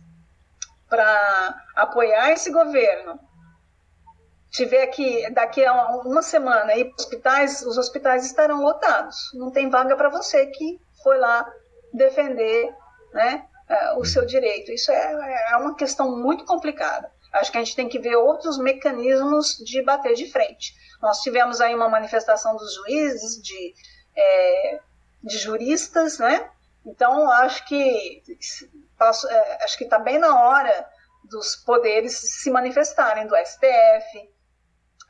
[0.89, 3.19] para apoiar esse governo,
[4.51, 9.17] tiver que daqui a uma semana ir para hospitais, os hospitais estarão lotados.
[9.35, 11.51] Não tem vaga para você que foi lá
[11.93, 12.75] defender
[13.13, 14.73] né, é, o seu direito.
[14.73, 17.11] Isso é, é uma questão muito complicada.
[17.33, 20.75] Acho que a gente tem que ver outros mecanismos de bater de frente.
[21.01, 23.75] Nós tivemos aí uma manifestação dos juízes, de,
[24.17, 24.81] é,
[25.23, 26.51] de juristas, né?
[26.85, 28.23] Então, acho que
[29.29, 30.89] é, acho que está bem na hora
[31.25, 34.31] dos poderes se manifestarem, do STF,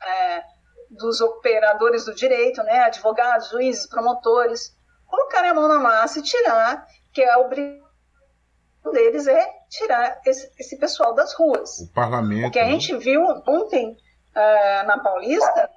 [0.03, 0.43] é,
[0.89, 4.75] dos operadores do direito, né, advogados, juízes, promotores,
[5.07, 7.39] colocarem a mão na massa e tirar, que é a
[8.81, 11.79] obrigação deles é tirar esse, esse, pessoal das ruas.
[11.79, 12.47] O parlamento.
[12.47, 12.71] O que a né?
[12.71, 15.69] gente viu ontem uh, na Paulista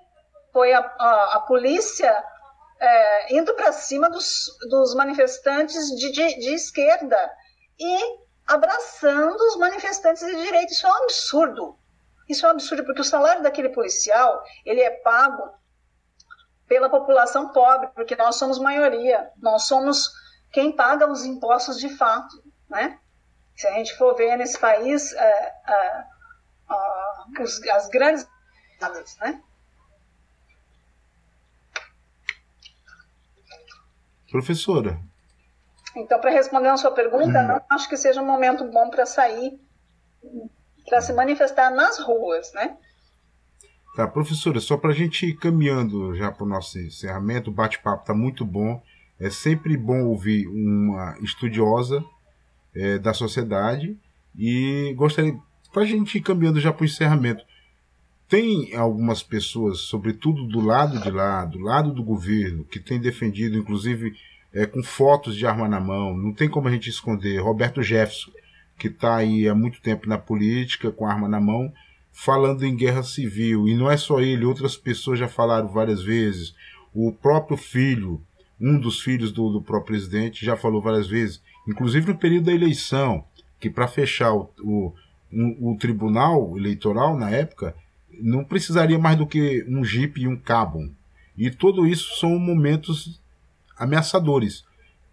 [0.53, 6.55] foi a, a, a polícia uh, indo para cima dos, dos manifestantes de, de, de
[6.55, 7.19] esquerda
[7.79, 10.73] e abraçando os manifestantes de direita.
[10.73, 11.79] Isso é um absurdo.
[12.29, 15.43] Isso é um absurdo, porque o salário daquele policial, ele é pago
[16.67, 20.11] pela população pobre, porque nós somos maioria, nós somos
[20.51, 22.43] quem paga os impostos de fato,
[22.75, 22.99] né?
[23.57, 26.05] Se a gente for ver nesse país, é, é,
[26.71, 28.27] é, os, as grandes,
[29.21, 29.41] né?
[34.31, 34.99] Professora.
[35.97, 37.47] Então, para responder a sua pergunta, hum.
[37.47, 39.59] não acho que seja um momento bom para sair
[40.87, 42.77] para se manifestar nas ruas, né?
[43.97, 48.03] Tá, professora, só para a gente ir caminhando já para o nosso encerramento, o bate-papo
[48.03, 48.83] está muito bom.
[49.21, 52.05] É sempre bom ouvir uma estudiosa
[52.75, 53.97] é, da sociedade
[54.37, 55.37] e gostaria,
[55.73, 57.45] para a gente ir caminhando já para o encerramento,
[58.29, 63.59] tem algumas pessoas, sobretudo do lado de lá, do lado do governo, que tem defendido,
[63.59, 64.15] inclusive
[64.53, 67.39] é, com fotos de arma na mão, não tem como a gente esconder.
[67.39, 68.31] Roberto Jefferson
[68.79, 71.73] que está aí há muito tempo na política, com arma na mão,
[72.13, 73.69] falando em guerra civil.
[73.69, 76.55] E não é só ele, outras pessoas já falaram várias vezes.
[76.93, 78.21] O próprio filho,
[78.61, 82.53] um dos filhos do, do próprio presidente, já falou várias vezes, inclusive no período da
[82.53, 83.25] eleição,
[83.59, 84.95] que para fechar o, o,
[85.33, 87.75] um, o, tribunal eleitoral na época,
[88.21, 90.91] não precisaria mais do que um jipe e um cabo.
[91.37, 93.21] E tudo isso são momentos
[93.77, 94.65] ameaçadores.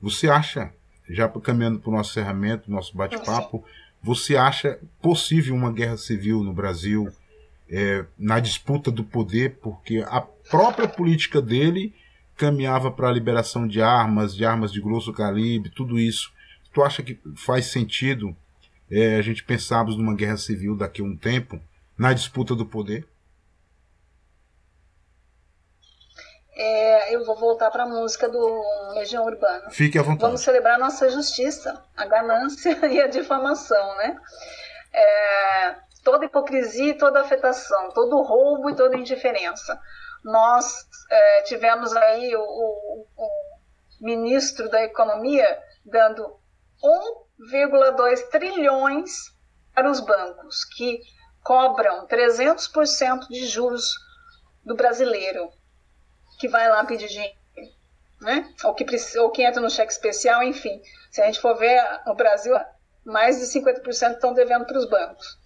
[0.01, 0.71] Você acha
[1.09, 3.63] já caminhando para o nosso encerramento, nosso bate-papo,
[4.01, 7.07] você acha possível uma guerra civil no Brasil
[7.69, 11.93] é, na disputa do poder, porque a própria política dele
[12.35, 16.31] caminhava para a liberação de armas, de armas de grosso calibre, tudo isso.
[16.73, 18.35] Tu acha que faz sentido
[18.89, 21.59] é, a gente pensarmos numa guerra civil daqui a um tempo,
[21.97, 23.07] na disputa do poder?
[26.61, 29.69] é, eu vou voltar para a música do Legião Urbana.
[29.71, 30.21] Fique à vontade.
[30.21, 34.15] Vamos celebrar a nossa justiça, a ganância e a difamação, né?
[34.93, 39.79] É, toda hipocrisia e toda afetação, todo roubo e toda indiferença.
[40.23, 43.29] Nós é, tivemos aí o, o, o
[43.99, 46.39] ministro da Economia dando
[46.83, 49.31] 1,2 trilhões
[49.73, 50.99] para os bancos, que
[51.43, 53.95] cobram 300% de juros
[54.63, 55.49] do brasileiro
[56.39, 57.35] que vai lá pedir dinheiro,
[58.21, 58.53] né?
[58.63, 58.85] Ou que,
[59.19, 60.81] ou que entra no cheque especial, enfim.
[61.11, 62.53] Se a gente for ver, o Brasil,
[63.05, 65.39] mais de 50% estão devendo para os bancos.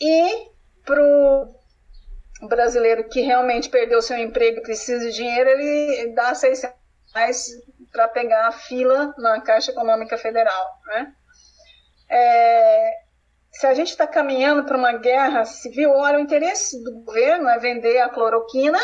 [0.00, 0.50] E
[0.84, 6.76] para o brasileiro que realmente perdeu seu emprego e precisa de dinheiro, ele dá 600
[7.14, 7.46] reais
[7.92, 11.14] para pegar a fila na Caixa Econômica Federal, né?
[12.08, 12.90] É,
[13.50, 17.58] se a gente está caminhando para uma guerra civil, olha, o interesse do governo é
[17.58, 18.78] vender a cloroquina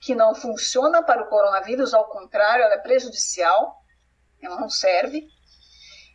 [0.00, 3.76] que não funciona para o coronavírus, ao contrário, ela é prejudicial,
[4.40, 5.28] ela não serve,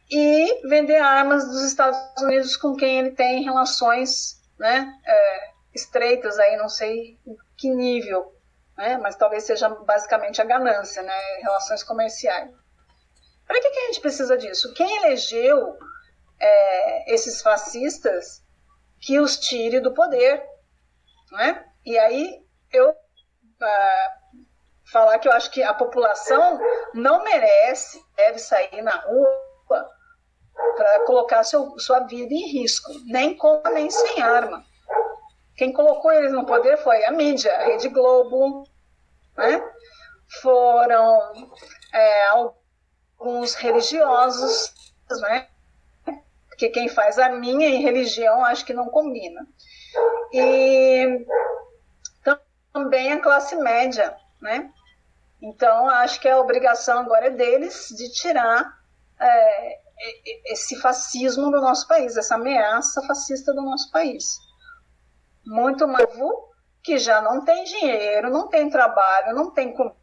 [0.10, 6.58] e vender armas dos Estados Unidos com quem ele tem relações né, é, estreitas, aí
[6.58, 8.35] não sei em que nível,
[8.78, 12.52] né, mas talvez seja basicamente a ganância, né, relações comerciais.
[13.48, 14.74] Para que, que a gente precisa disso?
[14.74, 15.78] Quem elegeu
[16.40, 18.44] é, esses fascistas
[19.00, 20.44] que os tire do poder?
[21.32, 21.66] Né?
[21.86, 22.96] E aí eu
[24.92, 26.60] falar que eu acho que a população
[26.94, 29.46] não merece, deve sair na rua
[30.76, 34.64] para colocar seu, sua vida em risco, nem com nem sem arma.
[35.56, 38.68] Quem colocou eles no poder foi a mídia, a Rede Globo,
[39.38, 39.62] né?
[40.42, 41.50] foram
[41.94, 44.74] é, alguns religiosos,
[45.22, 45.48] né?
[46.56, 49.46] porque quem faz a minha em religião acho que não combina.
[50.32, 51.26] E
[52.72, 54.72] também a classe média, né?
[55.42, 58.66] Então, acho que a obrigação agora é deles de tirar
[59.20, 59.80] é,
[60.46, 64.40] esse fascismo do nosso país, essa ameaça fascista do nosso país.
[65.46, 66.50] Muito novo,
[66.84, 69.96] que já não tem dinheiro, não tem trabalho, não tem comida,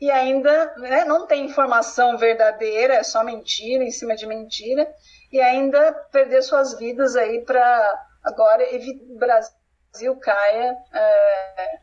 [0.00, 4.90] e ainda né, não tem informação verdadeira, é só mentira em cima de mentira,
[5.30, 11.78] e ainda perder suas vidas aí para agora o Brasil caia é,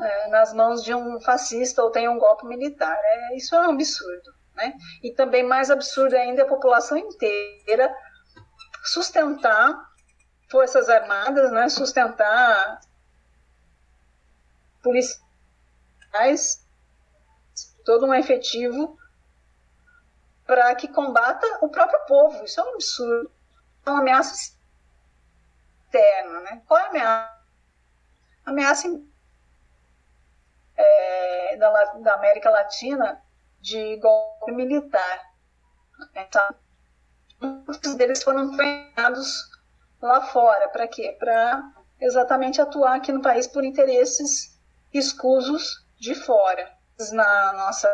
[0.00, 2.98] é, nas mãos de um fascista ou tenha um golpe militar.
[3.02, 4.34] É, isso é um absurdo.
[4.54, 4.74] Né?
[5.02, 7.94] E também mais absurdo ainda é a população inteira
[8.84, 9.74] sustentar
[10.54, 11.68] forças armadas, né?
[11.68, 12.80] sustentar
[14.80, 16.64] policiais,
[17.84, 18.96] todo um efetivo
[20.46, 22.44] para que combata o próprio povo.
[22.44, 23.32] Isso é um absurdo.
[23.84, 24.54] É uma ameaça
[25.88, 26.40] externa.
[26.42, 26.62] Né?
[26.68, 27.34] Qual é a ameaça?
[28.46, 29.00] A ameaça
[30.76, 33.20] é, da, da América Latina
[33.60, 35.34] de golpe militar.
[36.14, 36.54] Então,
[37.40, 39.53] muitos deles foram treinados
[40.06, 40.68] lá fora.
[40.68, 41.16] Para quê?
[41.18, 41.62] Para
[42.00, 44.58] exatamente atuar aqui no país por interesses
[44.92, 46.70] escusos de fora.
[47.12, 47.88] Na nossa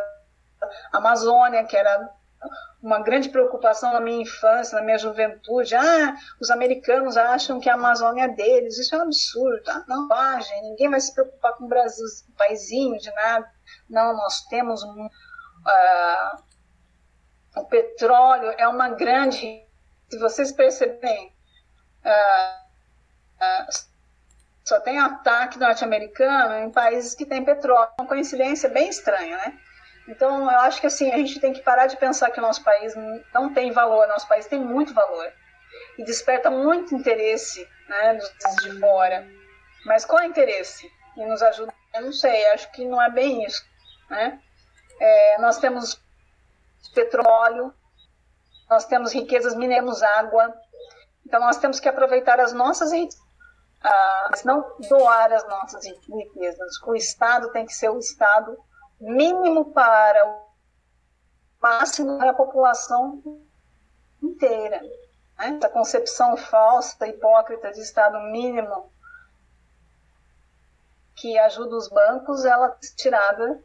[0.93, 2.11] Amazônia, que era
[2.83, 5.75] uma grande preocupação na minha infância, na minha juventude.
[5.75, 8.79] Ah, os americanos acham que a Amazônia é deles.
[8.79, 9.63] Isso é um absurdo.
[9.69, 10.63] Ah, não, bobagem.
[10.63, 13.49] Ninguém vai se preocupar com o Brasil, um paizinho de nada.
[13.89, 16.43] Não, nós temos um, uh,
[17.57, 19.65] o petróleo é uma grande.
[20.09, 21.33] Se vocês perceberem,
[22.05, 22.61] uh,
[23.37, 23.91] uh,
[24.65, 27.91] só tem ataque norte-americano em países que têm petróleo.
[27.99, 29.59] Uma coincidência bem estranha, né?
[30.09, 32.63] Então, eu acho que assim, a gente tem que parar de pensar que o nosso
[32.63, 32.95] país
[33.33, 35.33] não tem valor, nosso país tem muito valor
[35.99, 39.27] e desperta muito interesse né, dos de fora.
[39.85, 40.91] Mas qual é o interesse?
[41.17, 41.73] E nos ajuda?
[41.95, 43.65] Eu não sei, acho que não é bem isso.
[44.09, 44.41] Né?
[45.01, 46.01] É, nós temos
[46.95, 47.73] petróleo,
[48.69, 50.55] nós temos riquezas minerais, água,
[51.31, 53.23] então nós temos que aproveitar as nossas riquezas,
[53.81, 56.83] ah, não doar as nossas riquezas.
[56.85, 58.59] O Estado tem que ser o Estado
[59.01, 60.51] mínimo para o
[61.63, 63.23] máximo para a população
[64.21, 64.83] inteira.
[65.39, 65.57] Né?
[65.57, 68.93] Essa concepção falsa, hipócrita de Estado mínimo
[71.15, 73.65] que ajuda os bancos, ela é tirada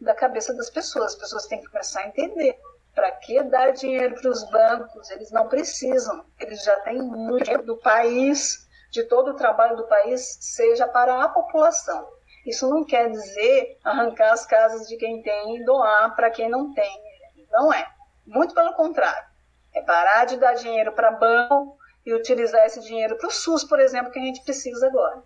[0.00, 1.12] da cabeça das pessoas.
[1.12, 2.58] As pessoas têm que começar a entender.
[2.94, 5.10] Para que dar dinheiro para os bancos?
[5.10, 6.24] Eles não precisam.
[6.38, 11.24] Eles já têm muito dinheiro do país, de todo o trabalho do país, seja para
[11.24, 12.08] a população.
[12.46, 16.72] Isso não quer dizer arrancar as casas de quem tem e doar para quem não
[16.72, 17.02] tem.
[17.50, 17.86] Não é.
[18.26, 19.26] Muito pelo contrário.
[19.72, 21.76] É parar de dar dinheiro para banco
[22.06, 25.22] e utilizar esse dinheiro para o SUS, por exemplo, que a gente precisa agora.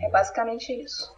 [0.00, 1.12] É basicamente isso.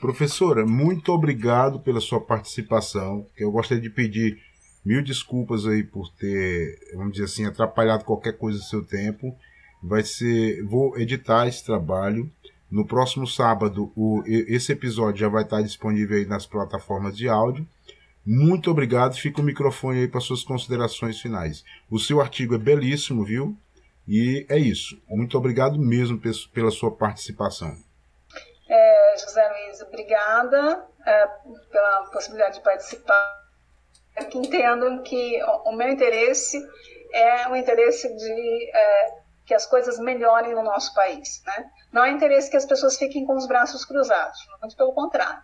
[0.00, 3.26] Professora, muito obrigado pela sua participação.
[3.36, 4.42] Eu gostaria de pedir
[4.84, 9.36] mil desculpas aí por ter, vamos dizer assim, atrapalhado qualquer coisa do seu tempo.
[9.82, 12.30] Vai ser, vou editar esse trabalho
[12.72, 17.68] no próximo sábado, o, esse episódio já vai estar disponível aí nas plataformas de áudio.
[18.24, 19.14] Muito obrigado.
[19.14, 21.62] Fica o microfone aí para suas considerações finais.
[21.90, 23.54] O seu artigo é belíssimo, viu?
[24.08, 24.98] E é isso.
[25.06, 26.18] Muito obrigado mesmo
[26.54, 27.76] pela sua participação.
[28.66, 31.26] É, José Luiz, obrigada é,
[31.70, 33.41] pela possibilidade de participar.
[34.30, 36.58] Que entendo que o meu interesse
[37.12, 41.42] é o interesse de é, que as coisas melhorem no nosso país.
[41.46, 41.70] Né?
[41.92, 45.42] Não é interesse que as pessoas fiquem com os braços cruzados, muito pelo contrário.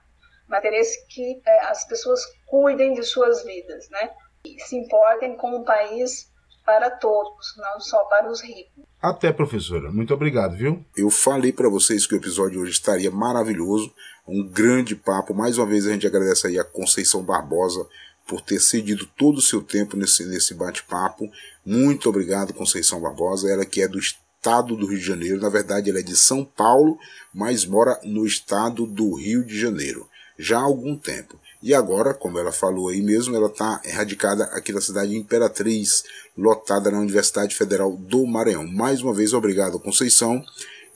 [0.50, 4.10] É interesse que é, as pessoas cuidem de suas vidas, né?
[4.44, 6.32] E se importem com o país
[6.64, 8.84] para todos, não só para os ricos.
[9.00, 9.90] Até, professora.
[9.90, 10.84] Muito obrigado, viu?
[10.96, 13.92] Eu falei para vocês que o episódio hoje estaria maravilhoso,
[14.26, 15.34] um grande papo.
[15.34, 17.86] Mais uma vez a gente agradece aí a Conceição Barbosa
[18.28, 21.28] por ter cedido todo o seu tempo nesse, nesse bate-papo.
[21.64, 25.40] Muito obrigado, Conceição Barbosa, ela que é do estado do Rio de Janeiro.
[25.40, 26.98] Na verdade, ela é de São Paulo,
[27.34, 30.06] mas mora no estado do Rio de Janeiro
[30.38, 31.38] já há algum tempo.
[31.60, 36.04] E agora, como ela falou aí mesmo, ela está radicada aqui na cidade de Imperatriz,
[36.36, 38.64] lotada na Universidade Federal do Maranhão.
[38.64, 40.40] Mais uma vez, obrigado, Conceição.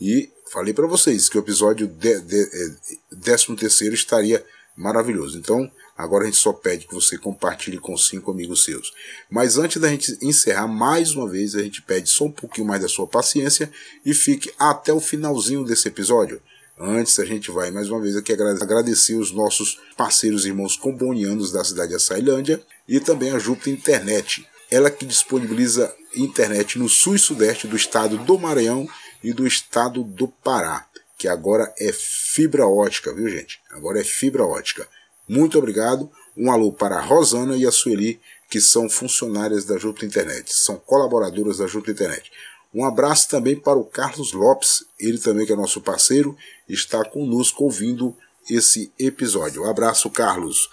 [0.00, 4.44] E falei para vocês que o episódio 13 de, de, estaria
[4.76, 5.36] maravilhoso.
[5.36, 5.68] Então,
[6.02, 8.92] agora a gente só pede que você compartilhe com cinco amigos seus.
[9.30, 12.82] Mas antes da gente encerrar, mais uma vez, a gente pede só um pouquinho mais
[12.82, 13.70] da sua paciência
[14.04, 16.42] e fique até o finalzinho desse episódio.
[16.78, 21.62] Antes, a gente vai mais uma vez aqui agradecer os nossos parceiros irmãos combonianos da
[21.62, 24.46] cidade de Açailândia e também a Júpiter Internet.
[24.70, 28.88] Ela que disponibiliza internet no sul e sudeste do estado do Maranhão
[29.22, 30.86] e do estado do Pará
[31.22, 33.60] que agora é fibra ótica, viu gente?
[33.70, 34.88] Agora é fibra ótica.
[35.28, 36.10] Muito obrigado.
[36.36, 38.20] Um alô para a Rosana e a Sueli,
[38.50, 42.30] que são funcionárias da Júpiter Internet, são colaboradoras da Júpiter Internet.
[42.74, 46.36] Um abraço também para o Carlos Lopes, ele também que é nosso parceiro,
[46.68, 48.16] está conosco ouvindo
[48.48, 49.62] esse episódio.
[49.62, 50.70] Um abraço, Carlos.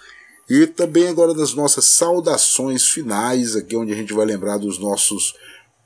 [0.48, 5.34] E também agora das nossas saudações finais, aqui onde a gente vai lembrar dos nossos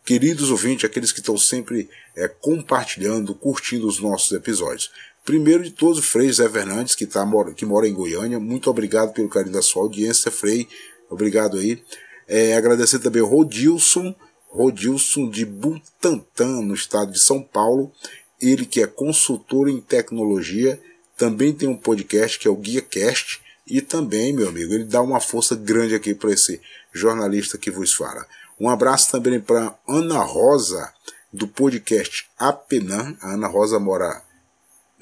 [0.05, 4.91] queridos ouvintes, aqueles que estão sempre é, compartilhando, curtindo os nossos episódios.
[5.25, 8.39] Primeiro de todos, o Frei Zé Fernandes, que, tá, que mora em Goiânia.
[8.39, 10.69] Muito obrigado pelo carinho da sua audiência, Frei.
[11.09, 11.83] Obrigado aí.
[12.29, 14.15] É, agradecer também ao Rodilson,
[14.49, 17.91] Rodilson de Butantã, no estado de São Paulo.
[18.39, 20.79] Ele que é consultor em tecnologia,
[21.17, 23.41] também tem um podcast que é o GuiaCast.
[23.67, 26.61] E também, meu amigo, ele dá uma força grande aqui para esse
[26.93, 28.27] jornalista que vos fala.
[28.61, 30.93] Um abraço também para Ana Rosa,
[31.33, 33.17] do podcast Apenan.
[33.23, 34.23] A Ana Rosa mora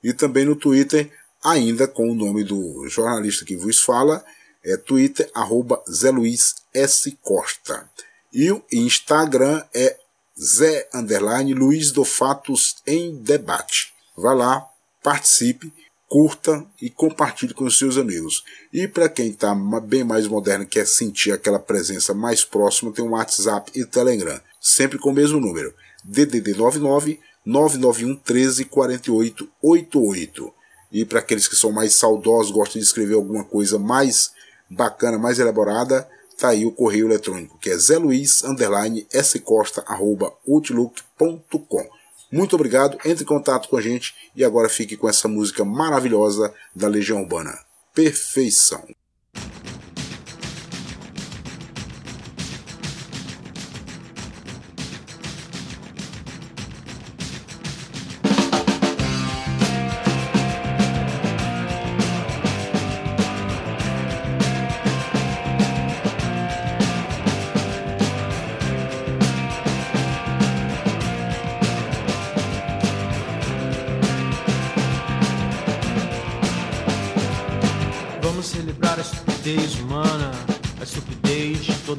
[0.03, 1.11] E também no Twitter,
[1.43, 4.25] ainda com o nome do jornalista que vos fala,
[4.65, 7.17] é Twitter, arroba Zé Luiz S.
[7.23, 7.89] Costa.
[8.33, 9.97] E o Instagram é
[10.41, 13.95] Zé Underline Luiz do Fatos em Debate.
[14.15, 14.69] Vá lá,
[15.03, 15.73] participe,
[16.09, 18.45] curta e compartilhe com os seus amigos.
[18.73, 23.11] E para quem está bem mais moderno quer sentir aquela presença mais próxima, tem o
[23.11, 25.75] WhatsApp e Telegram, sempre com o mesmo número:
[26.05, 30.53] DDD 99 991 13 48 88.
[30.93, 34.33] E para aqueles que são mais saudosos, gostam de escrever alguma coisa mais
[34.69, 36.09] bacana, mais elaborada,
[36.39, 41.89] tá aí o correio eletrônico, que é zeluiz, underline, scosta, arroba, outlook.com.
[42.31, 46.53] Muito obrigado, entre em contato com a gente e agora fique com essa música maravilhosa
[46.75, 47.59] da Legião Urbana.
[47.95, 48.85] Perfeição.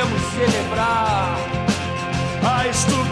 [0.00, 1.36] podemos celebrar.
[2.42, 3.09] A estupidez